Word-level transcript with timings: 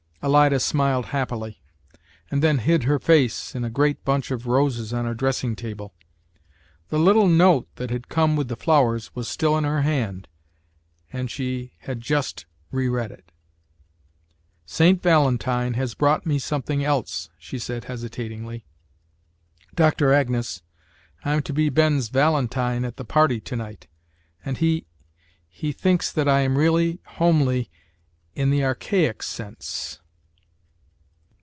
Alida 0.23 0.59
smiled 0.59 1.05
happily, 1.07 1.63
and 2.29 2.43
then 2.43 2.59
hid 2.59 2.83
her 2.83 2.99
face 2.99 3.55
in 3.55 3.65
a 3.65 3.71
great 3.71 4.05
bunch 4.05 4.29
of 4.29 4.45
roses 4.45 4.93
on 4.93 5.05
her 5.05 5.15
dressing 5.15 5.55
table. 5.55 5.95
The 6.89 6.99
little 6.99 7.27
note 7.27 7.67
that 7.77 7.89
had 7.89 8.07
come 8.07 8.35
with 8.35 8.47
the 8.47 8.55
flowers 8.55 9.15
was 9.15 9.27
still 9.27 9.57
in 9.57 9.63
her 9.63 9.81
hand, 9.81 10.27
and 11.11 11.31
she 11.31 11.73
had 11.79 12.01
just 12.01 12.45
reread 12.69 13.09
it. 13.09 13.31
"St. 14.63 15.01
Valentine 15.01 15.73
has 15.73 15.95
brought 15.95 16.23
me 16.23 16.37
something 16.37 16.85
else," 16.85 17.29
she 17.39 17.57
said, 17.57 17.85
hesitatingly. 17.85 18.67
"Doctor 19.73 20.13
Agnes, 20.13 20.61
I'm 21.25 21.41
to 21.41 21.51
be 21.51 21.69
Ben's 21.69 22.09
valentine 22.09 22.85
at 22.85 22.97
the 22.97 23.05
party 23.05 23.39
to 23.41 23.55
night, 23.55 23.87
and 24.45 24.59
he 24.59 24.85
he 25.47 25.71
thinks 25.71 26.11
that 26.11 26.29
I 26.29 26.41
am 26.41 26.59
really 26.59 27.01
homely 27.07 27.71
in 28.35 28.51
the 28.51 28.63
archaic 28.63 29.23
sense." 29.23 29.97